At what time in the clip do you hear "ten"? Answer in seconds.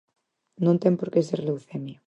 0.81-0.93